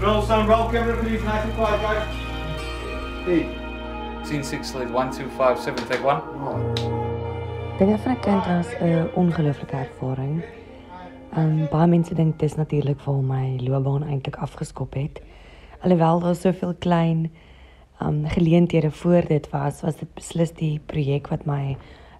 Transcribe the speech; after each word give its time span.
Roll 0.00 0.22
some 0.22 0.46
roll 0.46 0.70
camera 0.70 0.96
please, 1.02 1.24
nice 1.24 1.44
and 1.44 1.54
quiet 1.54 1.80
guys. 1.82 2.06
Hey. 3.24 3.48
Scene 4.24 4.44
6 4.44 4.74
lead 4.74 4.90
1257 4.90 5.88
take 5.88 6.04
1. 6.04 7.78
Dinge 7.78 7.98
van 7.98 8.12
'n 8.12 8.20
kind 8.20 8.46
was 8.46 8.66
'n 8.80 9.08
ongelooflike 9.14 9.76
ervaring. 9.76 10.42
Um 11.36 11.68
baie 11.70 11.86
mense 11.86 12.14
dink 12.14 12.38
dis 12.38 12.54
natuurlik 12.54 13.00
waar 13.00 13.22
my 13.22 13.56
loopbaan 13.60 14.02
eintlik 14.02 14.36
afgeskop 14.36 14.94
het. 14.94 15.20
Alhoewel 15.80 16.20
daar 16.20 16.34
soveel 16.34 16.74
klein 16.78 17.32
um 18.02 18.26
geleenthede 18.26 18.90
voor 18.90 19.26
dit 19.26 19.50
was, 19.50 19.80
was 19.80 19.96
dit 19.96 20.14
beslis 20.14 20.52
die 20.52 20.80
projek 20.86 21.28
wat 21.28 21.44
my 21.44 21.76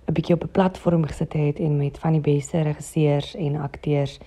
'n 0.07 0.13
bietjie 0.13 0.35
op 0.35 0.43
'n 0.43 0.51
platform 0.51 1.07
gesit 1.07 1.33
het 1.33 1.59
en 1.59 1.77
met 1.77 1.99
van 1.99 2.13
die 2.13 2.21
beste 2.21 2.61
regisseurs 2.61 3.35
en 3.35 3.57
akteurs 3.57 4.19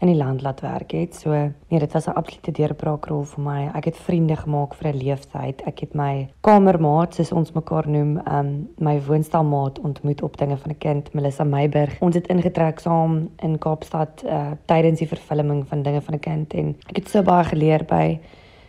in 0.00 0.08
die 0.08 0.16
land 0.16 0.42
laat 0.42 0.60
werk 0.60 0.92
het. 0.96 1.14
So 1.14 1.30
nee, 1.68 1.78
dit 1.78 1.92
was 1.92 2.06
'n 2.06 2.16
absolute 2.16 2.52
deurbraakrol 2.52 3.24
vir 3.24 3.44
my. 3.44 3.70
Ek 3.74 3.84
het 3.84 3.96
vriende 3.96 4.36
gemaak 4.36 4.74
vir 4.74 4.92
'n 4.92 4.96
leeftyd. 4.96 5.62
Ek 5.66 5.80
het 5.80 5.94
my 5.94 6.28
kamermaat, 6.40 7.14
soos 7.14 7.32
ons 7.32 7.52
mekaar 7.52 7.88
noem, 7.88 8.20
um 8.26 8.68
my 8.78 9.00
woonstelmaat 9.00 9.78
ontmoet 9.80 10.22
op 10.22 10.36
dinge 10.36 10.56
van 10.56 10.70
'n 10.70 10.78
kind, 10.78 11.14
Melissa 11.14 11.44
Meiburg. 11.44 12.00
Ons 12.00 12.14
het 12.14 12.26
ingetrek 12.26 12.78
saam 12.78 13.28
in 13.42 13.58
Kaapstad 13.58 14.22
uh 14.24 14.50
tydens 14.66 14.98
die 14.98 15.08
vervulling 15.08 15.68
van 15.68 15.82
dinge 15.82 16.00
van 16.00 16.14
'n 16.14 16.20
kind 16.20 16.54
en 16.54 16.76
ek 16.88 16.96
het 16.96 17.08
so 17.08 17.22
baie 17.22 17.44
geleer 17.44 17.84
by 17.84 18.18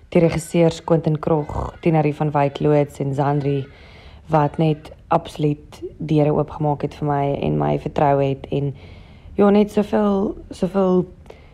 die 0.09 0.19
regisseurs 0.19 0.83
Quentin 0.83 1.19
Krog, 1.19 1.75
Tinarie 1.81 2.15
van 2.15 2.31
Wyk 2.31 2.59
Loods 2.59 2.99
en 2.99 3.13
Zandri 3.13 3.65
wat 4.27 4.57
net 4.57 4.91
absoluut 5.07 5.81
deure 5.97 6.33
oopgemaak 6.33 6.81
het 6.81 6.95
vir 6.95 7.07
my 7.07 7.33
en 7.41 7.57
my 7.57 7.79
vertrou 7.79 8.21
het 8.23 8.47
en 8.51 8.73
ja 9.35 9.49
net 9.49 9.71
soveel 9.71 10.35
soveel 10.49 11.05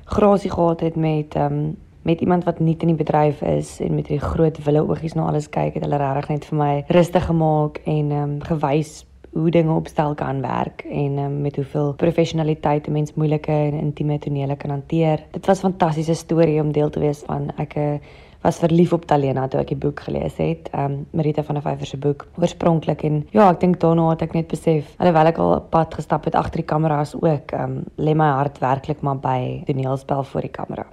grasie 0.07 0.52
gehad 0.52 0.79
het 0.79 0.95
met 0.95 1.35
ehm 1.35 1.53
um, 1.53 1.75
met 2.07 2.21
iemand 2.21 2.43
wat 2.43 2.59
nie 2.59 2.75
in 2.79 2.88
die 2.88 2.95
bedryf 2.95 3.41
is 3.41 3.79
en 3.84 3.95
met 3.95 4.07
hierdie 4.07 4.27
groot 4.27 4.63
wille 4.63 4.83
oogies 4.88 5.13
na 5.13 5.25
alles 5.27 5.50
kyk 5.50 5.73
het 5.73 5.83
hulle 5.83 5.97
regtig 6.00 6.30
net 6.30 6.45
vir 6.45 6.58
my 6.58 6.83
rustig 6.88 7.25
gemaak 7.25 7.81
en 7.83 8.11
ehm 8.11 8.23
um, 8.23 8.41
gewys 8.41 9.03
hoe 9.38 9.52
dinge 9.52 9.73
opstel 9.73 10.16
kan 10.16 10.41
werk 10.41 10.85
en 10.89 11.17
um, 11.17 11.41
met 11.41 11.55
hoeveel 11.55 11.94
professionaliteit 11.94 12.88
'n 12.88 12.91
mens 12.91 13.13
moeilike 13.13 13.52
en 13.52 13.73
intieme 13.73 14.19
tonele 14.19 14.55
kan 14.55 14.69
hanteer. 14.69 15.25
Dit 15.31 15.45
was 15.45 15.59
'n 15.59 15.67
fantastiese 15.69 16.13
storie 16.13 16.61
om 16.61 16.72
deel 16.72 16.89
te 16.89 17.00
wees 17.00 17.19
van. 17.25 17.52
Ek 17.58 17.75
uh, 17.75 17.94
was 18.41 18.59
verlief 18.59 18.93
op 18.93 19.05
Talena 19.05 19.47
toe 19.47 19.59
ek 19.61 19.71
die 19.73 19.80
boek 19.80 20.03
gelees 20.05 20.38
het. 20.41 20.69
Ehm 20.73 20.91
um, 20.91 21.05
Marita 21.11 21.43
van 21.43 21.55
der 21.59 21.63
Vyver 21.63 21.88
se 21.88 21.97
boek 21.97 22.27
oorspronklik 22.38 23.03
en 23.03 23.27
ja, 23.31 23.49
ek 23.49 23.59
dink 23.59 23.79
daarna 23.79 24.09
het 24.09 24.21
ek 24.21 24.33
net 24.33 24.47
besef 24.47 24.94
alhoewel 24.97 25.31
ek 25.31 25.38
al 25.38 25.55
'n 25.55 25.69
pad 25.69 25.94
gestap 25.94 26.25
het 26.25 26.35
agter 26.35 26.61
die 26.61 26.69
kameras 26.69 27.16
ook, 27.16 27.52
ehm 27.52 27.63
um, 27.63 27.83
lê 27.97 28.13
my 28.16 28.29
hart 28.38 28.59
werklik 28.59 29.02
maar 29.02 29.19
by 29.19 29.63
toneelspel 29.66 30.23
voor 30.23 30.41
die 30.41 30.55
kamera. 30.59 30.85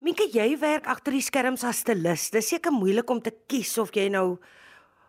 Minke, 0.00 0.28
jy 0.32 0.58
werk 0.58 0.86
agter 0.86 1.12
die 1.12 1.22
skerms 1.22 1.64
as 1.64 1.78
stylis. 1.78 2.30
Dis 2.30 2.48
seker 2.48 2.72
moeilik 2.72 3.10
om 3.10 3.20
te 3.20 3.32
kies 3.46 3.78
of 3.78 3.94
jy 3.94 4.08
nou 4.08 4.38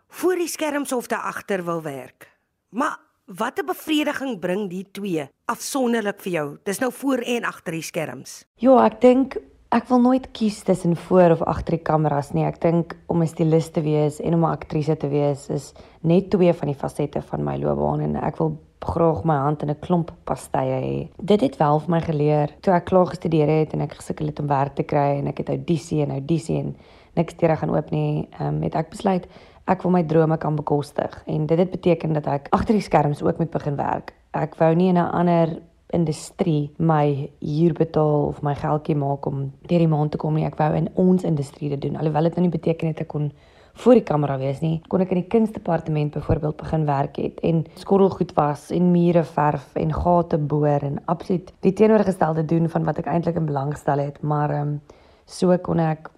voor 0.08 0.36
die 0.36 0.48
skerms 0.48 0.92
of 0.92 1.06
daar 1.06 1.26
agter 1.26 1.64
wil 1.64 1.82
werk. 1.82 2.30
Maar 2.70 2.98
Wat 3.24 3.58
'n 3.58 3.64
bevrediging 3.66 4.38
bring 4.38 4.68
die 4.70 4.84
twee 4.92 5.28
afsonderlik 5.44 6.20
vir 6.20 6.32
jou? 6.32 6.58
Dis 6.62 6.78
nou 6.78 6.92
voor 6.92 7.18
en 7.18 7.44
agter 7.44 7.72
die 7.72 7.82
skerms. 7.82 8.44
Ja, 8.54 8.84
ek 8.84 9.00
dink 9.00 9.36
Ek 9.74 9.88
wil 9.90 9.98
nooit 9.98 10.28
kies 10.30 10.60
tussen 10.62 10.94
voor 10.96 11.32
of 11.34 11.40
agter 11.50 11.74
die 11.74 11.82
kameras 11.82 12.28
nie. 12.30 12.44
Ek 12.46 12.60
dink 12.62 12.92
om 13.10 13.22
'n 13.22 13.26
stylist 13.26 13.72
te 13.74 13.82
wees 13.82 14.20
en 14.20 14.34
om 14.34 14.44
'n 14.44 14.54
aktrise 14.54 14.96
te 14.96 15.08
wees 15.08 15.48
is 15.48 15.74
net 16.00 16.30
twee 16.30 16.52
van 16.52 16.68
die 16.68 16.78
fasette 16.78 17.22
van 17.22 17.42
my 17.42 17.56
loopbaan 17.58 18.00
en 18.00 18.16
ek 18.16 18.38
wil 18.38 18.56
graag 18.80 19.24
my 19.24 19.34
hand 19.34 19.62
in 19.62 19.70
'n 19.70 19.80
klomp 19.80 20.12
pastye 20.24 20.78
hê. 20.86 21.08
Dit 21.18 21.40
het 21.40 21.56
wel 21.56 21.80
vir 21.80 21.90
my 21.90 22.00
geleer 22.00 22.50
toe 22.60 22.74
ek 22.74 22.84
klaar 22.84 23.06
gestudeer 23.06 23.48
het 23.48 23.72
en 23.72 23.80
ek 23.80 23.94
gesukkel 23.94 24.26
het 24.26 24.40
om 24.40 24.46
werk 24.46 24.74
te 24.74 24.82
kry 24.82 25.18
en 25.18 25.26
ek 25.26 25.38
het 25.38 25.48
audisie 25.48 26.02
en 26.02 26.10
audisie 26.10 26.58
en 26.58 26.76
niks 27.16 27.34
teer 27.34 27.56
gaan 27.56 27.74
oop 27.74 27.90
nie. 27.90 28.28
Um, 28.40 28.62
het 28.62 28.74
ek 28.74 28.90
besluit 28.90 29.26
ek 29.66 29.82
wil 29.82 29.90
my 29.90 30.04
drome 30.04 30.36
kan 30.36 30.54
bekostig 30.56 31.22
en 31.26 31.46
dit 31.46 31.58
het 31.58 31.70
beteken 31.70 32.12
dat 32.12 32.26
ek 32.26 32.48
agter 32.50 32.74
die 32.74 32.82
skerms 32.82 33.22
ook 33.22 33.38
moet 33.38 33.50
begin 33.50 33.76
werk. 33.76 34.14
Ek 34.32 34.54
wou 34.54 34.74
nie 34.74 34.88
in 34.88 34.98
'n 34.98 35.10
ander 35.10 35.60
industrie 35.94 36.70
my 36.78 37.30
huur 37.40 37.74
betaal 37.78 38.28
of 38.28 38.42
my 38.42 38.54
geldjie 38.58 38.96
maak 38.98 39.26
om 39.30 39.48
deur 39.68 39.82
die 39.84 39.90
maand 39.90 40.14
te 40.14 40.20
kom 40.20 40.36
nie. 40.36 40.46
Ek 40.48 40.58
wou 40.60 40.70
in 40.76 40.90
ons 41.00 41.24
industrie 41.24 41.70
dit 41.72 41.80
doen. 41.86 41.98
Alhoewel 42.00 42.28
dit 42.28 42.38
nou 42.38 42.46
nie 42.48 42.56
beteken 42.56 42.90
het 42.92 43.04
ek 43.04 43.12
kon 43.14 43.30
voor 43.82 43.98
die 43.98 44.06
kamera 44.06 44.36
wees 44.38 44.60
nie. 44.62 44.76
Kon 44.88 45.02
ek 45.02 45.12
in 45.14 45.22
die 45.22 45.30
kunsdepartement 45.30 46.14
byvoorbeeld 46.14 46.58
begin 46.60 46.84
werk 46.86 47.18
het 47.18 47.40
en 47.46 47.64
skorrelgoed 47.80 48.34
was 48.38 48.68
en 48.74 48.90
mure 48.92 49.24
verf 49.34 49.74
en 49.80 49.94
gate 49.94 50.38
boor 50.38 50.86
en 50.86 51.00
absoluut 51.10 51.50
die 51.66 51.74
teenoorgestelde 51.74 52.44
doen 52.46 52.68
van 52.70 52.86
wat 52.86 53.00
ek 53.02 53.10
eintlik 53.10 53.40
in 53.40 53.48
belang 53.50 53.72
gestel 53.74 54.04
het, 54.04 54.20
maar 54.22 54.54
ehm 54.54 54.76
um, 54.76 55.00
so 55.26 55.56
kon 55.64 55.80
ek 55.80 56.10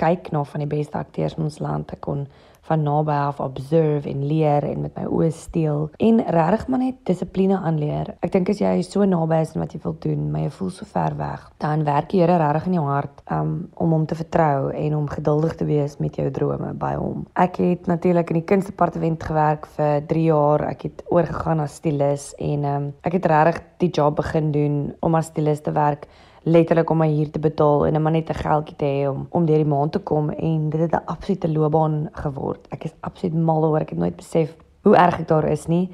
kyk 0.00 0.30
na 0.32 0.44
van 0.46 0.62
die 0.62 0.70
beste 0.70 0.98
akteurs 0.98 1.36
in 1.36 1.44
ons 1.44 1.58
land. 1.60 1.92
Ek 1.92 2.00
kon 2.06 2.26
van 2.68 2.82
naby 2.86 3.12
af 3.28 3.40
observe 3.40 4.08
en 4.08 4.26
leer 4.26 4.64
en 4.64 4.84
met 4.86 4.94
my 4.98 5.06
oë 5.10 5.30
steel 5.34 5.88
en 5.98 6.22
regtig 6.36 6.66
maar 6.68 6.82
net 6.82 7.00
dissipline 7.08 7.58
aanleer. 7.58 8.14
Ek 8.22 8.32
dink 8.34 8.52
as 8.52 8.62
jy 8.62 8.74
so 8.86 9.04
naby 9.08 9.40
is 9.42 9.54
aan 9.54 9.64
wat 9.64 9.74
jy 9.74 9.82
wil 9.82 9.96
doen, 10.02 10.28
maar 10.32 10.46
jy 10.46 10.52
voel 10.58 10.72
so 10.74 10.88
ver 10.88 11.16
weg, 11.18 11.46
dan 11.62 11.84
werk 11.88 12.10
die 12.12 12.22
Here 12.22 12.36
regtig 12.38 12.68
in 12.70 12.76
jou 12.78 12.84
hart 12.86 13.22
um, 13.34 13.54
om 13.82 13.94
hom 13.96 14.06
te 14.06 14.14
vertrou 14.14 14.70
en 14.70 14.96
om 14.96 15.08
geduldig 15.10 15.56
te 15.58 15.66
wees 15.66 15.98
met 15.98 16.16
jou 16.20 16.28
drome 16.30 16.70
by 16.78 16.92
hom. 17.00 17.24
Ek 17.34 17.58
het 17.62 17.90
natuurlik 17.90 18.30
in 18.30 18.38
die 18.38 18.46
kunstdepartement 18.46 19.24
gewerk 19.26 19.66
vir 19.76 20.04
3 20.06 20.26
jaar. 20.28 20.66
Ek 20.70 20.86
het 20.86 21.02
oorgegaan 21.10 21.62
as 21.64 21.80
stylus 21.80 22.30
en 22.38 22.68
um, 22.68 22.90
ek 23.02 23.18
het 23.18 23.26
regtig 23.32 23.62
die 23.82 23.90
job 23.90 24.20
begin 24.20 24.52
doen 24.54 24.76
om 25.02 25.18
as 25.18 25.32
stylus 25.32 25.64
te 25.66 25.74
werk 25.74 26.06
letterlik 26.44 26.90
om 26.90 26.98
my 26.98 27.08
huur 27.08 27.30
te 27.30 27.38
betaal 27.38 27.86
en 27.86 27.94
'n 27.94 28.02
man 28.02 28.12
net 28.12 28.30
'n 28.30 28.34
geldjie 28.34 28.76
te 28.76 28.84
hê 28.84 29.08
om 29.08 29.26
om 29.30 29.46
deur 29.46 29.56
die 29.56 29.74
maand 29.74 29.92
te 29.92 29.98
kom 29.98 30.30
en 30.30 30.70
dit 30.70 30.80
het 30.80 30.92
'n 30.92 31.06
absolute 31.06 31.52
loopbaan 31.52 32.08
geword. 32.12 32.66
Ek 32.70 32.84
is 32.84 32.94
absoluut 33.00 33.34
mal 33.34 33.64
oor 33.64 33.80
ek 33.80 33.90
het 33.90 33.98
nooit 33.98 34.16
besef 34.16 34.56
hoe 34.82 34.96
erg 34.96 35.20
ek 35.20 35.28
daar 35.28 35.48
is 35.48 35.66
nie. 35.66 35.90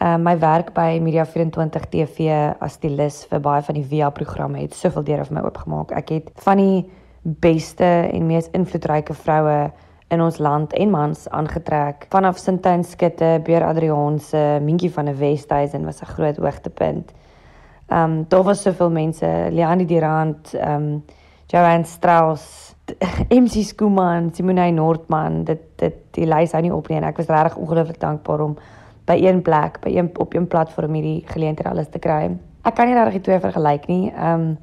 Uh 0.00 0.16
my 0.16 0.38
werk 0.38 0.72
by 0.72 0.98
Media 1.02 1.24
24 1.24 1.88
TV 1.88 2.54
as 2.60 2.72
stylus 2.72 3.26
vir 3.30 3.40
baie 3.40 3.62
van 3.62 3.74
die 3.74 3.84
VIA 3.84 4.10
programme 4.10 4.60
het 4.60 4.74
soveel 4.74 5.02
deure 5.02 5.24
vir 5.24 5.34
my 5.34 5.42
oopgemaak. 5.42 5.92
Ek 5.92 6.08
het 6.08 6.30
van 6.34 6.56
die 6.56 6.90
beste 7.22 7.84
en 8.12 8.26
mees 8.26 8.48
invloedryke 8.56 9.14
vroue 9.14 9.70
in 10.10 10.20
ons 10.20 10.38
land 10.38 10.72
en 10.72 10.90
mans 10.90 11.28
aangetrek. 11.28 12.06
Vanaf 12.10 12.38
Sintyn 12.38 12.84
Skutte, 12.84 13.40
Beer 13.44 13.64
Adriaanse, 13.64 14.58
Minkie 14.62 14.90
van 14.90 15.04
der 15.04 15.18
Westhuizen 15.18 15.84
was 15.84 16.00
'n 16.02 16.06
groot 16.06 16.36
hoogtepunt. 16.36 17.12
Ehm 17.90 18.10
um, 18.10 18.24
daar 18.28 18.42
was 18.42 18.62
soveel 18.62 18.90
mense, 18.90 19.26
Leandi 19.50 19.84
Durant, 19.84 20.54
ehm 20.54 20.82
um, 20.82 21.04
Joanne 21.46 21.84
Strauss, 21.84 22.74
MC 23.42 23.64
Skuman, 23.64 24.30
Simone 24.34 24.70
Nordman, 24.70 25.44
dit 25.44 25.60
dit 25.76 25.96
die 26.14 26.26
lys 26.26 26.52
hou 26.52 26.62
nie 26.62 26.74
op 26.74 26.88
nie 26.88 27.00
en 27.00 27.08
ek 27.08 27.18
was 27.18 27.26
regtig 27.26 27.56
ongelooflik 27.58 27.98
dankbaar 28.00 28.44
om 28.44 28.54
by 29.10 29.16
een 29.18 29.42
plek, 29.42 29.80
by 29.82 29.90
een 29.96 30.10
op 30.22 30.34
een 30.34 30.46
platform 30.46 30.94
hierdie 30.94 31.24
geleentheid 31.26 31.66
alles 31.66 31.90
te 31.90 31.98
kry. 31.98 32.30
Ek 32.62 32.76
kan 32.78 32.86
nie 32.86 32.94
regtig 32.94 33.18
die 33.18 33.26
twee 33.26 33.42
vergelyk 33.42 33.88
nie. 33.90 34.12
Ehm 34.14 34.50
um, 34.50 34.58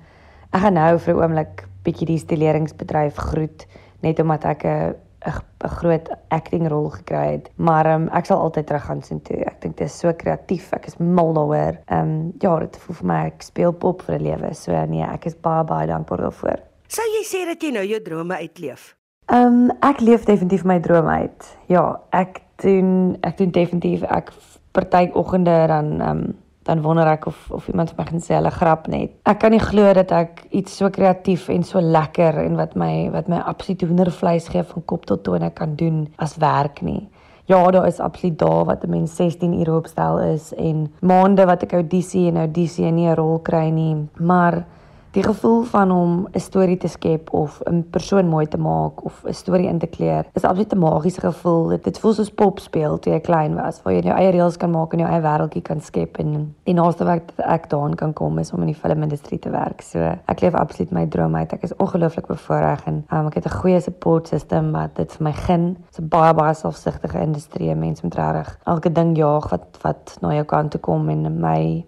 ek 0.55 0.63
gaan 0.63 0.79
nou 0.79 0.93
vir 0.97 1.13
'n 1.13 1.19
oomblik 1.19 1.67
bietjie 1.83 2.07
die 2.07 2.17
stileringsbedryf 2.17 3.19
groet 3.31 3.67
net 4.01 4.19
omdat 4.19 4.45
ek 4.45 4.63
'n 4.63 4.95
'n 5.25 5.69
groot 5.79 6.09
acting 6.27 6.67
rol 6.69 6.89
gekry 6.89 7.31
het. 7.31 7.49
Maar 7.55 7.93
um, 7.93 8.07
ek 8.13 8.25
sal 8.25 8.39
altyd 8.39 8.67
terug 8.67 8.85
gaan 8.85 9.01
sien 9.01 9.21
toe. 9.21 9.37
Ek 9.45 9.61
dink 9.61 9.77
dit 9.77 9.87
is 9.87 9.99
so 9.99 10.13
kreatief. 10.13 10.71
Ek 10.73 10.85
is 10.87 10.97
mal 10.97 11.33
daaroor. 11.33 11.79
Ehm 11.85 11.99
um, 11.99 12.33
ja, 12.39 12.59
dit 12.59 12.77
voel 12.77 12.95
vir 12.95 13.07
my 13.07 13.19
ek 13.25 13.41
speel 13.41 13.73
pop 13.73 14.01
vir 14.01 14.15
'n 14.19 14.23
lewe. 14.23 14.53
So 14.53 14.85
nee, 14.85 15.03
ek 15.03 15.25
is 15.25 15.35
baie 15.35 15.63
baie 15.63 15.87
dankbaar 15.87 16.21
daarvoor. 16.27 16.59
Sou 16.87 17.05
jy 17.17 17.23
sê 17.25 17.45
dat 17.45 17.61
jy 17.61 17.71
nou 17.71 17.85
jou 17.85 18.01
drome 18.01 18.35
uitleef? 18.35 18.95
Ehm 19.27 19.45
um, 19.45 19.71
ek 19.81 19.99
leef 19.99 20.25
definitief 20.25 20.63
my 20.63 20.79
drome 20.79 21.09
uit. 21.09 21.57
Ja, 21.67 21.99
ek 22.11 22.41
doen 22.63 23.17
ek 23.21 23.37
doen 23.37 23.51
definitief 23.51 24.03
ek 24.03 24.31
party 24.71 25.09
oggende 25.13 25.67
dan 25.67 26.01
ehm 26.01 26.09
um, 26.09 26.35
dan 26.67 26.81
wonder 26.83 27.07
ek 27.07 27.27
of 27.31 27.51
of 27.55 27.67
iemand 27.71 27.93
vir 27.93 28.01
my 28.01 28.05
gaan 28.09 28.23
sê 28.23 28.35
hulle 28.35 28.51
grap 28.51 28.87
net. 28.91 29.15
Ek 29.25 29.39
kan 29.39 29.53
nie 29.55 29.63
glo 29.63 29.93
dat 29.95 30.11
ek 30.11 30.45
iets 30.51 30.77
so 30.77 30.89
kreatief 30.93 31.47
en 31.53 31.63
so 31.63 31.81
lekker 31.81 32.41
en 32.43 32.57
wat 32.59 32.75
my 32.75 33.09
wat 33.13 33.31
my 33.31 33.39
absoluut 33.39 33.87
hoendervleis 33.87 34.49
gee 34.53 34.63
van 34.63 34.85
kop 34.85 35.07
tot 35.07 35.23
tone 35.23 35.49
kan 35.55 35.75
doen 35.79 36.05
as 36.17 36.37
werk 36.43 36.81
nie. 36.81 37.07
Ja, 37.47 37.61
daar 37.71 37.87
is 37.87 38.01
absoluut 38.03 38.39
dae 38.39 38.63
wat 38.67 38.83
'n 38.83 38.89
mens 38.89 39.15
16 39.15 39.53
ure 39.61 39.77
opstel 39.77 40.19
is 40.19 40.53
en 40.53 40.91
maande 40.99 41.45
wat 41.45 41.63
ek 41.63 41.73
audisie 41.73 42.27
en 42.27 42.37
audisie 42.37 42.85
en 42.85 42.95
nie 42.95 43.07
'n 43.07 43.15
rol 43.15 43.39
kry 43.39 43.69
nie, 43.69 44.07
maar 44.19 44.65
Die 45.11 45.23
gevoel 45.23 45.63
van 45.63 45.91
om 45.91 46.27
'n 46.31 46.39
storie 46.39 46.77
te 46.77 46.87
skep 46.87 47.33
of 47.33 47.61
'n 47.63 47.85
persoon 47.89 48.27
mooi 48.27 48.47
te 48.47 48.57
maak 48.57 49.03
of 49.05 49.23
'n 49.23 49.33
storie 49.33 49.67
in 49.67 49.79
te 49.79 49.87
kleer, 49.87 50.25
is 50.33 50.43
absoluut 50.43 50.73
'n 50.73 50.77
magiese 50.77 51.19
gevoel. 51.19 51.67
Dit, 51.67 51.83
dit 51.83 51.99
voel 51.99 52.13
soos 52.13 52.29
pop 52.29 52.59
speel 52.59 52.99
toe 52.99 53.13
jy 53.13 53.19
klein 53.19 53.55
was, 53.55 53.81
waar 53.81 53.93
jy 53.93 54.01
jou 54.01 54.17
eie 54.17 54.31
reëls 54.31 54.57
kan 54.57 54.71
maak 54.71 54.93
en 54.93 54.99
jou 54.99 55.09
eie 55.09 55.21
wêreldjie 55.21 55.61
kan 55.61 55.81
skep 55.81 56.17
en 56.17 56.55
die 56.63 56.73
naaste 56.73 57.05
wat 57.05 57.21
ek 57.37 57.69
daaraan 57.69 57.95
kan 57.95 58.13
kom 58.13 58.37
is 58.37 58.53
om 58.53 58.59
in 58.59 58.65
die 58.65 58.81
filmindustrie 58.81 59.39
te 59.39 59.49
werk. 59.49 59.81
So, 59.81 59.99
ek 60.27 60.41
leef 60.41 60.53
absoluut 60.53 60.91
my 60.91 61.05
droom 61.05 61.35
uit. 61.35 61.53
Ek 61.53 61.63
is 61.63 61.75
ongelooflik 61.75 62.27
bevoorreg 62.27 62.85
en 62.85 63.05
um, 63.11 63.27
ek 63.27 63.33
het 63.33 63.45
'n 63.45 63.59
goeie 63.61 63.79
support 63.79 64.27
system 64.27 64.71
wat 64.71 64.95
dit 64.95 65.11
vir 65.11 65.23
my 65.23 65.33
gun. 65.33 65.77
Dit's 65.85 65.99
'n 65.99 66.07
baie 66.07 66.33
baie 66.33 66.53
selfsugtige 66.53 67.19
industrie. 67.19 67.75
Mense 67.75 68.01
moet 68.03 68.15
reg 68.15 68.57
elke 68.65 68.91
ding 68.91 69.17
jaag 69.17 69.49
wat 69.49 69.77
wat 69.81 70.17
na 70.21 70.33
jou 70.33 70.45
kant 70.45 70.71
toe 70.71 70.79
kom 70.79 71.09
en 71.09 71.39
my 71.39 71.85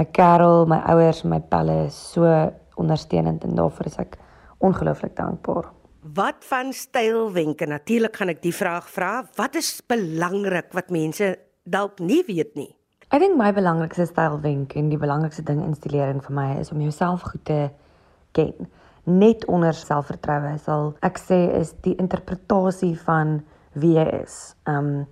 my 0.00 0.06
kerel, 0.16 0.64
my 0.66 0.80
ouers, 0.88 1.24
my 1.28 1.40
pelle 1.52 1.84
is 1.86 1.96
so 2.14 2.24
ondersteunend 2.80 3.44
en 3.44 3.54
daarvoor 3.58 3.90
is 3.90 3.98
ek 4.00 4.16
ongelooflik 4.64 5.12
dankbaar. 5.18 5.68
Wat 6.16 6.44
van 6.48 6.72
stylwenke? 6.72 7.68
Natuurlik 7.68 8.16
gaan 8.16 8.32
ek 8.32 8.40
die 8.40 8.54
vraag 8.56 8.88
vra. 8.88 9.12
Wat 9.36 9.58
is 9.60 9.74
belangrik 9.84 10.72
wat 10.76 10.88
mense 10.94 11.34
dalk 11.68 12.00
nie 12.00 12.22
weet 12.28 12.56
nie? 12.56 12.70
Ek 13.10 13.20
dink 13.20 13.36
my 13.36 13.50
belangrikste 13.52 14.06
stylwenk 14.08 14.76
en 14.78 14.88
die 14.88 15.00
belangrikste 15.00 15.44
ding 15.44 15.60
in 15.66 15.76
stilering 15.76 16.22
vir 16.24 16.36
my 16.36 16.48
is 16.62 16.72
om 16.72 16.80
jouself 16.80 17.26
goed 17.28 17.44
te 17.44 17.60
ken. 18.38 18.70
Net 19.04 19.44
onder 19.50 19.76
selfvertroue 19.76 20.56
sal 20.62 20.94
ek 21.04 21.20
sê 21.20 21.42
is 21.58 21.74
die 21.84 21.96
interpretasie 22.00 22.94
van 23.04 23.40
wie 23.76 23.98
jy 23.98 24.08
is. 24.22 24.40
Um 24.70 25.04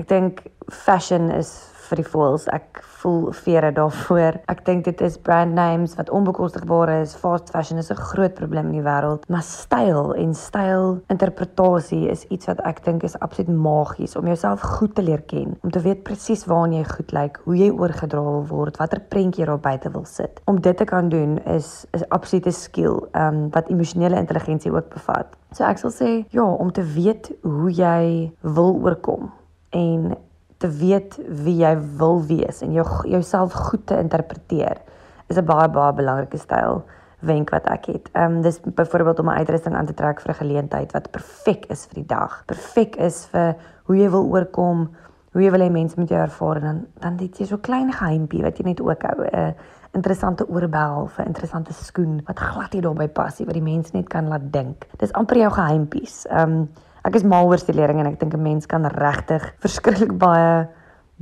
ek 0.00 0.10
dink 0.10 0.42
fashion 0.72 1.30
is 1.30 1.54
vir 1.90 2.02
die 2.02 2.08
voels. 2.10 2.46
Ek 2.52 2.82
voel 3.00 3.32
vere 3.32 3.70
daarvoor. 3.72 4.40
Ek 4.52 4.64
dink 4.66 4.84
dit 4.84 5.00
is 5.06 5.18
brand 5.18 5.54
names 5.54 5.94
wat 5.98 6.10
onbekostigbaar 6.10 6.92
is. 7.00 7.14
Fast 7.16 7.50
fashion 7.54 7.78
is 7.78 7.90
'n 7.90 7.96
groot 7.96 8.34
probleem 8.34 8.66
in 8.66 8.82
die 8.82 8.86
wêreld, 8.90 9.28
maar 9.28 9.42
styl 9.42 10.14
en 10.14 10.34
styl 10.34 11.00
interpretasie 11.08 12.08
is 12.10 12.24
iets 12.28 12.46
wat 12.46 12.60
ek 12.60 12.84
dink 12.84 13.02
is 13.02 13.18
absoluut 13.18 13.54
magies 13.56 14.16
om 14.16 14.26
jouself 14.26 14.60
goed 14.60 14.94
te 14.94 15.02
leer 15.02 15.22
ken, 15.22 15.56
om 15.62 15.70
te 15.70 15.80
weet 15.80 16.02
presies 16.02 16.44
waar 16.46 16.68
jy 16.68 16.84
goed 16.84 17.12
lyk, 17.12 17.40
hoe 17.44 17.56
jy 17.56 17.70
oorgedra 17.70 18.22
wil 18.22 18.46
word, 18.46 18.76
watter 18.76 19.00
prentjie 19.00 19.44
jy 19.44 19.46
daar 19.46 19.60
buite 19.60 19.90
wil 19.90 20.04
sit. 20.04 20.40
Om 20.44 20.60
dit 20.60 20.76
te 20.76 20.84
kan 20.84 21.08
doen 21.08 21.38
is 21.44 21.86
is 21.92 22.08
absolute 22.08 22.50
skill, 22.50 23.00
ehm 23.12 23.34
um, 23.34 23.50
wat 23.50 23.68
emosionele 23.68 24.16
intelligensie 24.16 24.72
ook 24.72 24.88
bevat. 24.94 25.26
So 25.52 25.64
ek 25.64 25.78
sal 25.78 25.90
sê, 25.90 26.24
ja, 26.30 26.44
om 26.44 26.72
te 26.72 26.82
weet 26.82 27.30
hoe 27.42 27.70
jy 27.72 28.32
wil 28.40 28.74
oorkom 28.82 29.30
en 29.70 30.16
te 30.58 30.68
weet 30.68 31.18
wie 31.44 31.56
jy 31.60 31.76
wil 31.98 32.22
wees 32.26 32.62
en 32.62 32.72
jou 32.72 32.86
jouself 33.04 33.52
goed 33.52 33.86
te 33.86 33.98
interpreteer 33.98 34.80
is 35.28 35.36
'n 35.36 35.44
baie 35.44 35.68
baie 35.68 35.92
belangrike 35.92 36.38
styl 36.38 36.84
wenk 37.20 37.50
wat 37.50 37.66
ek 37.66 37.86
het. 37.86 38.08
Ehm 38.12 38.36
um, 38.36 38.42
dis 38.42 38.60
byvoorbeeld 38.60 39.18
om 39.18 39.28
'n 39.30 39.38
uitrusting 39.38 39.74
aan 39.74 39.86
te 39.86 39.94
trek 39.94 40.20
vir 40.20 40.30
'n 40.30 40.34
geleentheid 40.34 40.92
wat 40.92 41.10
perfek 41.10 41.66
is 41.66 41.86
vir 41.86 41.94
die 41.94 42.06
dag. 42.06 42.42
Perfek 42.46 42.96
is 42.96 43.26
vir 43.26 43.56
hoe 43.84 43.96
jy 43.96 44.10
wil 44.10 44.26
oorkom, 44.26 44.90
hoe 45.32 45.42
jy 45.42 45.50
wil 45.50 45.60
hê 45.60 45.70
mense 45.70 46.00
moet 46.00 46.08
jou 46.08 46.20
ervaar 46.20 46.56
en 46.56 46.62
dan 46.62 46.86
dan 47.00 47.16
dit 47.16 47.38
jy 47.38 47.46
so 47.46 47.58
klein 47.58 47.92
geheimpie 47.92 48.42
wat 48.42 48.58
jy 48.58 48.64
net 48.64 48.80
ook 48.80 49.02
hou. 49.02 49.24
'n 49.24 49.38
uh, 49.38 49.52
interessante 49.92 50.48
oorbel 50.48 51.02
of 51.02 51.18
'n 51.18 51.26
interessante 51.26 51.72
skoen 51.72 52.22
wat 52.26 52.38
glad 52.38 52.72
nie 52.72 52.82
daarbey 52.82 53.08
pas 53.08 53.38
nie 53.38 53.46
wat 53.46 53.54
die 53.54 53.72
mense 53.72 53.96
net 53.96 54.08
kan 54.08 54.28
laat 54.28 54.52
dink. 54.52 54.86
Dis 54.96 55.12
amper 55.12 55.36
jou 55.36 55.50
geheimpies. 55.50 56.26
Ehm 56.26 56.52
um, 56.52 56.68
ek 57.06 57.14
is 57.20 57.24
mal 57.24 57.46
oor 57.46 57.60
stilering 57.62 58.00
en 58.02 58.10
ek 58.10 58.18
dink 58.20 58.34
'n 58.34 58.42
mens 58.42 58.66
kan 58.66 58.84
regtig 58.84 59.42
verskriklik 59.62 60.18
baie 60.18 60.66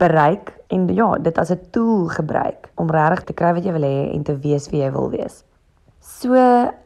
bereik 0.01 0.53
en 0.75 0.89
ja, 0.89 1.15
dit 1.19 1.39
as 1.39 1.51
'n 1.51 1.61
tool 1.71 2.09
gebruik 2.09 2.71
om 2.77 2.91
regtig 2.91 3.25
te 3.25 3.33
kry 3.33 3.53
wat 3.55 3.65
jy 3.65 3.73
wil 3.73 3.87
hê 3.87 4.15
en 4.15 4.23
te 4.25 4.35
wees 4.35 4.71
wie 4.71 4.81
jy 4.81 4.91
wil 4.91 5.11
wees. 5.11 5.45
So, 6.01 6.35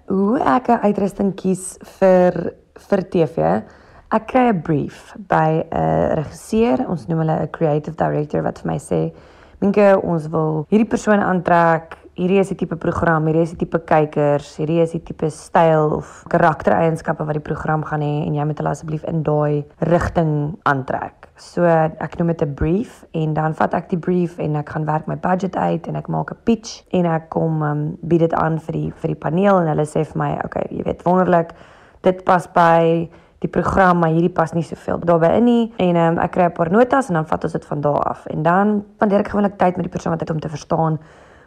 hoe 0.06 0.39
ek 0.41 0.69
'n 0.69 0.83
uitrusting 0.83 1.35
kies 1.35 1.79
vir 1.99 2.55
vir 2.75 3.03
TV? 3.11 3.62
Ek 4.11 4.27
kry 4.27 4.49
'n 4.49 4.62
brief 4.62 5.15
by 5.29 5.65
'n 5.71 6.15
regisseur, 6.17 6.87
ons 6.89 7.06
noem 7.09 7.19
hulle 7.19 7.43
'n 7.43 7.51
creative 7.51 7.97
director 7.97 8.43
wat 8.43 8.59
vir 8.59 8.73
my 8.73 8.79
sê, 8.79 9.12
"Minke, 9.61 10.01
ons 10.03 10.29
wil 10.29 10.67
hierdie 10.71 10.89
persoon 10.89 11.21
aantrek 11.21 11.97
hierdie 12.19 12.41
is 12.43 12.50
die 12.50 12.59
tipe 12.59 12.76
program, 12.81 13.29
hierdie 13.31 13.44
is 13.47 13.53
die 13.55 13.61
tipe 13.61 13.79
kykers, 13.87 14.50
hierdie 14.59 14.81
is 14.82 14.94
die 14.97 15.03
tipe 15.06 15.31
styl 15.31 15.93
of 16.00 16.25
karaktereienskappe 16.32 17.23
wat 17.29 17.38
die 17.38 17.44
program 17.44 17.85
gaan 17.87 18.03
hê 18.03 18.25
en 18.25 18.35
jy 18.35 18.47
moet 18.49 18.59
hulle 18.59 18.73
asseblief 18.75 19.05
in 19.06 19.23
daai 19.26 19.62
rigting 19.87 20.32
aantrek. 20.67 21.29
So 21.38 21.62
ek 21.69 22.19
noem 22.19 22.35
dit 22.35 22.43
'n 22.43 22.55
brief 22.59 23.05
en 23.15 23.35
dan 23.35 23.55
vat 23.55 23.75
ek 23.75 23.88
die 23.91 24.00
brief 24.09 24.38
en 24.38 24.56
ek 24.56 24.69
gaan 24.75 24.87
werk 24.87 25.06
my 25.06 25.15
budget 25.15 25.56
uit 25.56 25.87
en 25.87 25.97
ek 25.97 26.09
maak 26.09 26.32
'n 26.32 26.43
pitch 26.44 26.82
en 26.91 27.06
ek 27.06 27.31
kom 27.31 27.62
um, 27.62 27.97
bied 28.03 28.20
dit 28.20 28.35
aan 28.35 28.59
vir 28.59 28.73
die 28.73 28.91
vir 28.91 29.09
die 29.15 29.20
paneel 29.20 29.61
en 29.61 29.69
hulle 29.69 29.87
sê 29.87 30.05
vir 30.05 30.19
my, 30.19 30.32
"Oké, 30.35 30.47
okay, 30.47 30.67
jy 30.70 30.82
weet 30.82 31.05
wonderlik, 31.05 31.55
dit 32.03 32.25
pas 32.25 32.47
by 32.47 33.09
die 33.38 33.49
program 33.49 34.00
maar 34.00 34.11
hierdie 34.11 34.35
pas 34.35 34.53
nie 34.53 34.65
soveel 34.67 34.99
daarbey 34.99 35.37
in 35.38 35.44
nie 35.44 35.73
en 35.79 35.97
um, 35.97 36.19
ek 36.19 36.32
kry 36.32 36.44
'n 36.44 36.53
paar 36.53 36.70
notas 36.70 37.09
en 37.09 37.15
dan 37.15 37.26
vat 37.26 37.44
ons 37.44 37.53
dit 37.53 37.65
van 37.65 37.81
daar 37.81 38.03
af 38.03 38.26
en 38.26 38.43
dan 38.43 38.85
spandeer 38.97 39.20
ek 39.20 39.29
gewoonlik 39.29 39.59
tyd 39.59 39.76
met 39.76 39.85
die 39.85 39.94
persoon 39.94 40.12
wat 40.12 40.20
dit 40.20 40.31
om 40.31 40.41
te 40.41 40.49
verstaan 40.49 40.99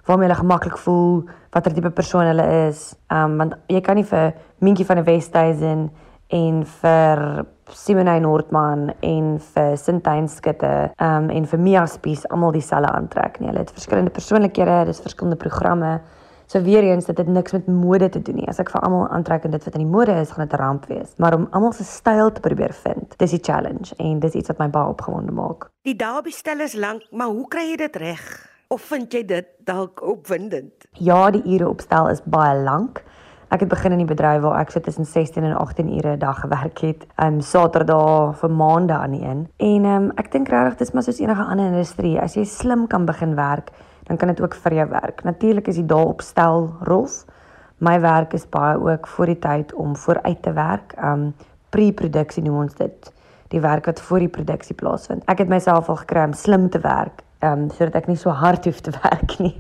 waarmee 0.06 0.28
hulle 0.28 0.40
gemaklik 0.40 0.78
voel, 0.78 1.24
watter 1.52 1.74
tipe 1.74 1.90
persoon 1.90 2.26
hulle 2.26 2.48
is. 2.68 2.96
Um 3.12 3.38
want 3.38 3.58
jy 3.68 3.82
kan 3.82 4.00
nie 4.00 4.08
vir 4.08 4.34
Minkie 4.60 4.86
van 4.86 5.02
die 5.02 5.08
Westhuizen 5.08 5.90
en 6.32 6.64
vir 6.82 7.46
Simone 7.72 8.20
Noordman 8.20 8.90
en 9.02 9.36
vir 9.54 9.78
Sintyn 9.78 10.28
Skutte 10.30 10.92
um 11.02 11.30
en 11.30 11.46
vir 11.46 11.60
Mia 11.60 11.86
Spies 11.86 12.26
almal 12.30 12.56
dieselfde 12.56 12.92
aantrek 12.92 13.40
nie. 13.40 13.52
Hulle 13.52 13.66
het 13.66 13.76
verskillende 13.76 14.14
persoonlikhede, 14.16 14.86
dis 14.90 15.04
verskillende 15.04 15.40
programme. 15.40 16.00
So 16.52 16.60
weer 16.62 16.84
eens 16.84 17.06
dit 17.06 17.18
het 17.18 17.28
niks 17.28 17.52
met 17.52 17.68
mode 17.68 18.10
te 18.10 18.22
doen 18.22 18.36
nie. 18.36 18.48
As 18.52 18.60
ek 18.60 18.74
vir 18.74 18.82
almal 18.84 19.08
aantrek 19.16 19.46
en 19.48 19.54
dit 19.56 19.64
wat 19.64 19.76
in 19.78 19.86
die 19.86 19.92
mode 19.92 20.18
is, 20.20 20.34
gaan 20.36 20.48
dit 20.48 20.60
'n 20.60 20.62
ramp 20.62 20.86
wees. 20.86 21.14
Maar 21.18 21.36
om 21.36 21.48
almal 21.52 21.72
se 21.72 21.84
styl 21.84 22.32
te 22.32 22.42
probeer 22.42 22.74
vind, 22.74 23.18
dis 23.18 23.32
die 23.32 23.40
challenge 23.40 23.96
en 23.98 24.20
dis 24.20 24.34
iets 24.34 24.48
wat 24.48 24.58
my 24.60 24.68
baie 24.70 24.88
opgewonde 24.88 25.32
maak. 25.32 25.70
Die 25.84 25.96
dae 25.96 26.22
bestel 26.22 26.60
is 26.60 26.74
lank, 26.74 27.08
maar 27.12 27.28
hoe 27.28 27.48
kry 27.48 27.70
jy 27.70 27.78
dit 27.78 27.96
reg? 27.96 28.51
Of 28.72 28.82
vind 28.88 29.12
jy 29.14 29.24
dit 29.28 29.48
dalk 29.68 30.02
opwindend? 30.08 30.88
Ja, 31.00 31.26
die 31.34 31.44
ure 31.44 31.68
opstel 31.70 32.10
is 32.12 32.24
baie 32.24 32.56
lank. 32.64 33.04
Ek 33.52 33.66
het 33.66 33.72
begin 33.72 33.92
in 33.98 34.00
die 34.06 34.08
bedryf 34.08 34.46
waar 34.46 34.62
ek 34.62 34.70
so 34.72 34.80
tussen 34.80 35.06
16 35.06 35.44
en 35.44 35.58
18 35.60 35.90
ure 35.98 36.14
'n 36.16 36.20
dag 36.20 36.40
gewerk 36.40 36.80
het. 36.80 37.04
Ehm 37.18 37.34
um, 37.34 37.42
Saterdag 37.42 38.38
vir 38.40 38.52
maande 38.52 38.94
aan 38.94 39.12
die 39.12 39.22
een. 39.22 39.48
En 39.58 39.86
ehm 39.86 40.04
um, 40.04 40.12
ek 40.16 40.32
dink 40.32 40.48
regtig 40.48 40.78
dis 40.78 40.92
maar 40.92 41.04
soos 41.04 41.20
enige 41.20 41.44
ander 41.44 41.66
industrie. 41.66 42.20
As 42.20 42.36
jy 42.36 42.46
slim 42.46 42.88
kan 42.88 43.06
begin 43.06 43.36
werk, 43.36 43.72
dan 44.08 44.18
kan 44.18 44.28
dit 44.28 44.42
ook 44.42 44.56
vir 44.56 44.74
jou 44.74 44.90
werk. 44.90 45.24
Natuurlik 45.24 45.68
is 45.68 45.76
die 45.76 45.86
dae 45.86 46.06
opstel 46.06 46.70
rof. 46.82 47.26
My 47.78 48.00
werk 48.00 48.34
is 48.34 48.50
baie 48.50 48.80
ook 48.80 49.08
voor 49.08 49.26
die 49.26 49.40
tyd 49.40 49.74
om 49.74 49.96
vooruit 49.96 50.42
te 50.42 50.54
werk. 50.54 50.94
Ehm 50.98 51.12
um, 51.14 51.34
pre-produksie 51.70 52.44
noem 52.44 52.62
ons 52.62 52.74
dit. 52.76 53.14
Die 53.48 53.62
werk 53.62 53.86
wat 53.86 54.02
voor 54.02 54.20
die 54.20 54.30
produksie 54.30 54.76
plaasvind. 54.76 55.24
Ek 55.26 55.38
het 55.38 55.50
myself 55.50 55.90
al 55.90 55.96
gekry 55.96 56.24
om 56.24 56.34
slim 56.34 56.70
te 56.70 56.80
werk 56.80 57.24
ehm 57.42 57.66
um, 57.66 57.70
sodat 57.70 57.96
ek 58.04 58.08
nie 58.08 58.20
so 58.20 58.30
hard 58.30 58.66
hoef 58.66 58.82
te 58.82 58.94
werk 59.04 59.38
nie. 59.40 59.56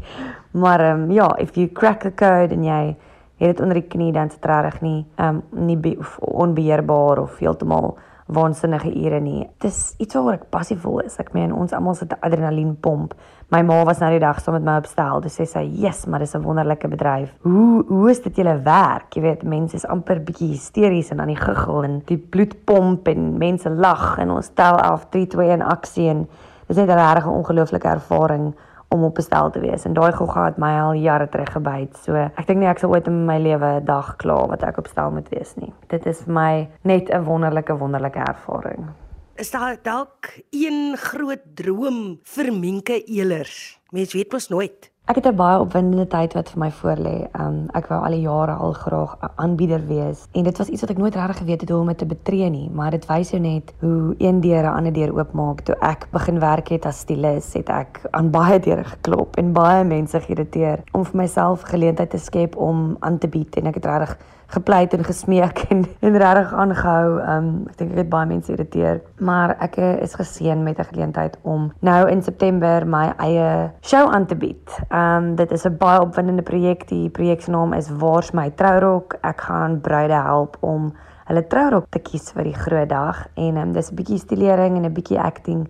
Maar 0.51 0.79
ehm 0.79 1.03
um, 1.03 1.11
ja, 1.11 1.31
if 1.37 1.57
you 1.57 1.67
crack 1.67 2.01
the 2.01 2.13
code 2.13 2.53
en 2.53 2.63
jy 2.63 2.95
het 3.41 3.55
dit 3.55 3.61
onder 3.61 3.79
die 3.79 3.89
knie 3.89 4.11
dan 4.13 4.29
se 4.29 4.37
reg 4.41 4.81
nie 4.81 5.05
ehm 5.15 5.41
um, 5.51 5.65
nie 5.67 5.77
be, 5.77 5.97
onbeheerbaar 6.19 7.19
of 7.19 7.39
heeltemal 7.39 7.97
waansinnige 8.31 8.91
ure 8.95 9.19
nie. 9.19 9.49
Dis 9.59 9.93
iets 9.99 10.15
waaroor 10.15 10.37
ek 10.39 10.49
passievol 10.53 11.01
is. 11.03 11.17
Ek 11.19 11.33
meen 11.35 11.51
ons 11.53 11.73
almal 11.75 11.97
sit 11.99 12.13
adrenalien 12.21 12.75
pomp. 12.79 13.15
My 13.51 13.59
ma 13.67 13.81
was 13.87 13.99
nou 13.99 14.11
die 14.13 14.21
dag 14.23 14.39
saam 14.39 14.55
met 14.55 14.63
my 14.63 14.77
op 14.79 14.87
stel. 14.87 15.19
Dis 15.21 15.35
sê 15.39 15.45
sy, 15.45 15.63
"Yes, 15.83 16.05
maar 16.05 16.19
dis 16.19 16.35
'n 16.35 16.43
wonderlike 16.43 16.87
bedryf. 16.87 17.33
Hoe 17.41 17.83
hoe 17.87 18.09
is 18.09 18.21
dit 18.21 18.35
julle 18.35 18.61
werk? 18.63 19.13
Jy 19.13 19.21
weet, 19.21 19.43
mense 19.43 19.75
is 19.75 19.85
amper 19.85 20.19
bietjie 20.19 20.51
hysteries 20.51 21.11
en 21.11 21.19
aan 21.19 21.27
die 21.27 21.35
guggel 21.35 21.83
en 21.83 22.01
die 22.05 22.17
bloed 22.17 22.65
pomp 22.65 23.07
en 23.07 23.37
mense 23.37 23.69
lag 23.69 24.17
en 24.17 24.31
ons 24.31 24.49
tel 24.53 24.77
af 24.77 25.09
3 25.09 25.27
2 25.27 25.49
in 25.49 25.61
aksie 25.61 26.09
en 26.09 26.27
dis 26.71 26.79
net 26.79 26.89
'n 26.89 26.99
regtig 26.99 27.27
ongelooflike 27.27 27.87
ervaring 27.87 28.53
om 28.91 29.03
op 29.03 29.19
stel 29.23 29.49
te 29.51 29.59
wees 29.59 29.85
en 29.87 29.93
daai 29.95 30.11
gogga 30.11 30.45
het 30.45 30.57
my 30.59 30.71
al 30.79 30.93
jare 30.99 31.27
terug 31.31 31.51
gebyt. 31.51 31.95
So 32.03 32.15
ek 32.15 32.47
dink 32.47 32.59
nie 32.59 32.67
ek 32.67 32.79
sal 32.79 32.91
ooit 32.91 33.07
in 33.07 33.25
my 33.25 33.37
lewe 33.39 33.79
'n 33.79 33.85
dag 33.85 34.15
klaar 34.17 34.47
wat 34.47 34.63
ek 34.63 34.77
op 34.77 34.87
stel 34.87 35.11
moet 35.11 35.29
wees 35.29 35.55
nie. 35.55 35.73
Dit 35.87 36.05
is 36.05 36.21
vir 36.23 36.33
my 36.33 36.69
net 36.83 37.09
'n 37.09 37.23
wonderlike 37.23 37.77
wonderlike 37.77 38.19
ervaring. 38.19 38.89
Is 39.35 39.51
daar 39.51 39.77
dalk 39.81 40.29
een 40.51 40.97
groot 40.97 41.41
droom 41.55 42.19
vir 42.23 42.53
Minke 42.53 43.03
Elers? 43.03 43.79
Mens 43.89 44.13
weet 44.13 44.31
mos 44.31 44.49
nooit. 44.49 44.90
Ek 45.09 45.15
het 45.15 45.25
'n 45.25 45.35
baie 45.35 45.59
opwindende 45.59 46.07
tyd 46.07 46.33
wat 46.33 46.49
vir 46.49 46.59
my 46.59 46.71
voorlê. 46.71 47.27
Um 47.33 47.69
ek 47.73 47.87
wou 47.87 47.99
al 48.03 48.11
die 48.11 48.21
jare 48.21 48.53
al 48.53 48.73
graag 48.73 49.15
'n 49.21 49.31
aanbieder 49.35 49.87
wees 49.87 50.27
en 50.31 50.43
dit 50.43 50.57
was 50.57 50.67
iets 50.67 50.81
wat 50.81 50.89
ek 50.89 50.97
nooit 50.97 51.15
regtig 51.15 51.37
geweet 51.37 51.61
het 51.61 51.69
hoe 51.69 51.79
om 51.79 51.87
dit 51.87 51.97
te 51.97 52.05
betree 52.05 52.49
nie, 52.49 52.69
maar 52.69 52.91
dit 52.91 53.05
wys 53.05 53.29
jou 53.31 53.41
net 53.41 53.73
hoe 53.79 54.15
een 54.17 54.41
deur 54.41 54.63
'n 54.63 54.75
ander 54.75 54.93
deur 54.93 55.17
oopmaak. 55.17 55.61
Toe 55.61 55.75
ek 55.75 56.07
begin 56.11 56.39
werk 56.39 56.67
het 56.67 56.85
as 56.85 56.99
stylist, 56.99 57.53
het 57.53 57.69
ek 57.69 58.01
aan 58.11 58.29
baie 58.29 58.59
deure 58.59 58.83
geklop 58.83 59.35
en 59.37 59.53
baie 59.53 59.83
mense 59.83 60.19
geïrriteer 60.19 60.83
om 60.91 61.05
vir 61.05 61.17
myself 61.17 61.61
geleentheid 61.61 62.09
te 62.09 62.17
skep 62.17 62.55
om 62.55 62.95
aan 62.99 63.17
te 63.17 63.27
bied 63.27 63.55
en 63.55 63.67
ek 63.67 63.75
het 63.75 63.85
regtig 63.85 64.17
gepleit 64.51 64.93
en 64.93 65.03
gesmeek 65.03 65.63
en 65.71 65.85
en 65.99 66.17
regtig 66.17 66.53
aangehou. 66.53 67.19
Um 67.35 67.49
ek 67.71 67.77
dink 67.79 67.91
ek 67.91 68.01
het 68.03 68.09
baie 68.11 68.27
mense 68.27 68.51
irriteer, 68.51 69.01
maar 69.19 69.55
ek 69.63 69.77
is 69.77 70.15
geseën 70.19 70.63
met 70.63 70.79
'n 70.79 70.89
geleentheid 70.93 71.37
om 71.41 71.71
nou 71.79 72.09
in 72.09 72.21
September 72.21 72.87
my 72.87 73.13
eie 73.17 73.71
show 73.81 74.09
aan 74.11 74.25
te 74.25 74.35
bied. 74.35 74.79
Um 74.89 75.35
dit 75.35 75.51
is 75.51 75.65
'n 75.65 75.77
baie 75.77 76.01
opwindende 76.01 76.43
projek. 76.43 76.87
Die 76.87 77.09
projek 77.09 77.41
se 77.41 77.51
naam 77.51 77.73
is 77.73 77.89
Waar's 77.89 78.31
my 78.31 78.49
trourok? 78.49 79.17
Ek 79.21 79.41
gaan 79.41 79.81
bruide 79.81 80.21
help 80.23 80.57
om 80.59 80.93
hulle 81.25 81.47
trourok 81.47 81.85
te 81.89 81.99
kies 81.99 82.31
vir 82.31 82.43
die 82.43 82.55
groot 82.55 82.89
dag 82.89 83.27
en 83.35 83.57
um 83.57 83.71
dis 83.73 83.91
'n 83.91 83.95
bietjie 83.95 84.19
stilering 84.19 84.77
en 84.77 84.85
'n 84.85 84.93
bietjie 84.93 85.19
acting 85.19 85.67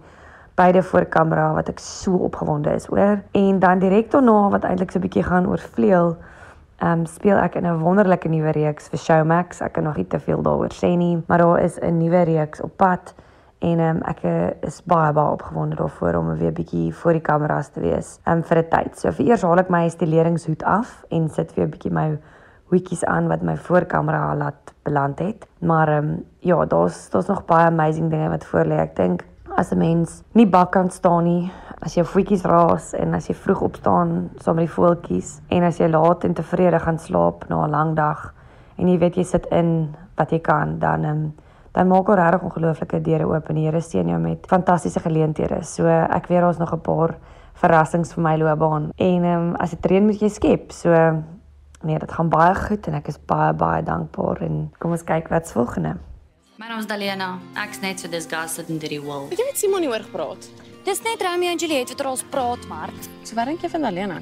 beide 0.55 0.83
voor 0.83 1.05
kamera 1.05 1.53
wat 1.53 1.69
ek 1.69 1.79
so 1.79 2.15
opgewonde 2.15 2.73
is 2.73 2.89
oor 2.89 3.21
en 3.31 3.59
dan 3.59 3.79
direk 3.79 4.11
daarna 4.11 4.50
wat 4.50 4.63
eintlik 4.63 4.91
so 4.91 5.00
'n 5.00 5.01
bietjie 5.07 5.23
gaan 5.23 5.47
oor 5.47 5.59
vleuel 5.59 6.17
um, 6.83 7.05
speel 7.05 7.38
ek 7.38 7.55
in 7.55 7.65
'n 7.65 7.79
wonderlike 7.79 8.29
nuwe 8.29 8.51
reeks 8.51 8.89
vir 8.89 9.00
Showmax. 9.00 9.61
Ek 9.61 9.73
kan 9.73 9.83
nog 9.83 9.97
nie 9.97 10.07
te 10.07 10.19
veel 10.19 10.41
daaroor 10.41 10.73
sê 10.73 10.97
nie, 10.97 11.23
maar 11.27 11.38
daar 11.38 11.59
is 11.59 11.79
'n 11.79 11.97
nuwe 11.97 12.23
reeks 12.23 12.61
op 12.61 12.77
pad 12.77 13.13
en 13.59 13.79
ehm 13.79 13.95
um, 13.95 14.01
ek 14.01 14.23
is 14.61 14.81
baie 14.83 15.13
baie 15.13 15.31
opgewonde 15.31 15.75
daarvoor 15.75 16.15
om 16.15 16.38
weer 16.38 16.53
bietjie 16.53 16.93
voor 16.93 17.11
die 17.11 17.21
kameras 17.21 17.69
te 17.69 17.79
wees. 17.79 18.19
Ehm 18.25 18.38
um, 18.38 18.43
vir 18.43 18.57
'n 18.57 18.69
tyd. 18.69 19.00
So 19.00 19.11
vir 19.11 19.25
eers 19.25 19.41
haal 19.41 19.59
ek 19.59 19.69
my 19.69 19.89
stileringshoed 19.89 20.63
af 20.63 21.05
en 21.09 21.29
sit 21.29 21.53
weer 21.55 21.67
bietjie 21.67 21.91
my 21.91 22.19
hoetjies 22.71 23.03
aan 23.05 23.27
wat 23.27 23.41
my 23.41 23.57
voorkamera 23.57 24.35
laat 24.35 24.73
beland 24.83 25.19
het. 25.19 25.47
Maar 25.59 25.88
ehm 25.88 26.09
um, 26.09 26.25
ja, 26.39 26.65
daar's 26.65 27.09
daar's 27.09 27.27
nog 27.27 27.45
baie 27.45 27.65
amazing 27.65 28.09
dinge 28.09 28.29
wat 28.29 28.45
voor 28.45 28.65
lê. 28.65 28.79
Ek 28.79 28.95
dink 28.95 29.25
as 29.55 29.71
'n 29.71 29.77
mens 29.77 30.23
nie 30.31 30.47
bak 30.47 30.71
kan 30.71 30.89
staan 30.89 31.23
nie, 31.23 31.51
as 31.81 31.95
jy 31.97 32.03
voetjies 32.05 32.43
raas 32.45 32.93
en 32.93 33.15
as 33.17 33.27
jy 33.29 33.35
vroeg 33.35 33.61
opstaan 33.61 34.29
saam 34.43 34.55
met 34.55 34.67
die 34.67 34.75
voeltjies 34.75 35.39
en 35.50 35.63
as 35.63 35.79
jy 35.81 35.89
laat 35.89 36.23
en 36.23 36.33
tevrede 36.38 36.79
gaan 36.79 37.00
slaap 37.00 37.50
na 37.50 37.65
'n 37.65 37.71
lang 37.71 37.95
dag 37.95 38.33
en 38.77 38.88
jy 38.88 38.97
weet 38.97 39.17
jy 39.17 39.23
sit 39.23 39.45
in 39.51 39.95
wat 40.17 40.31
jy 40.31 40.39
kan, 40.39 40.79
dan 40.79 41.05
um, 41.05 41.33
dan 41.71 41.88
maak 41.88 42.09
al 42.09 42.15
regtig 42.19 42.43
ongelooflike 42.43 43.01
deure 43.01 43.27
oop 43.29 43.50
en 43.50 43.55
die 43.55 43.65
Here 43.65 43.81
seën 43.81 44.07
jou 44.07 44.19
met 44.19 44.47
fantastiese 44.47 45.00
geleenthede. 45.00 45.63
So 45.63 45.88
ek 45.88 46.27
weet 46.27 46.41
daar's 46.41 46.59
nog 46.59 46.73
'n 46.73 46.81
paar 46.81 47.15
verrassings 47.53 48.13
vir 48.13 48.23
my 48.23 48.35
loopbaan 48.38 48.91
en 48.97 49.23
um, 49.23 49.55
as 49.55 49.69
dit 49.69 49.85
reën 49.85 50.05
moet 50.05 50.19
jy 50.21 50.29
skep. 50.29 50.71
So 50.71 50.89
nee, 51.83 52.00
dit 52.00 52.11
gaan 52.11 52.29
baie 52.29 52.55
goed 52.55 52.88
en 52.88 52.93
ek 52.93 53.07
is 53.07 53.19
baie 53.25 53.53
baie 53.53 53.83
dankbaar 53.83 54.41
en 54.41 54.71
kom 54.79 54.91
ons 54.91 55.03
kyk 55.03 55.29
wat's 55.29 55.51
volgende. 55.51 55.97
My 56.57 56.67
naam 56.67 56.79
is 56.79 56.85
Dalena. 56.85 57.39
Ek's 57.55 57.81
net 57.81 58.00
so 58.00 58.07
disgusted 58.07 58.69
in 58.69 58.77
die 58.77 59.01
wol. 59.01 59.29
Het 59.29 59.39
jy 59.39 59.45
met 59.45 59.57
Simon 59.57 59.81
hieroor 59.81 60.03
gepraat? 60.03 60.70
Dis 60.81 61.01
net 61.05 61.21
Romeo 61.21 61.51
en 61.53 61.59
Juliet 61.61 61.91
wat 61.93 62.00
oor 62.01 62.13
ons 62.15 62.23
praat, 62.33 62.63
Mart. 62.65 63.09
So 63.21 63.38
wat 63.38 63.51
dink 63.51 63.61
jy 63.61 63.69
van 63.69 63.85
Dalena? 63.85 64.17